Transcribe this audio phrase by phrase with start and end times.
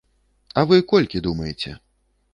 [0.61, 1.79] А вы колькі думаеце?